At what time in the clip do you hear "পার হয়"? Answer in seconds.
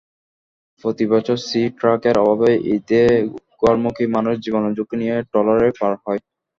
5.79-6.21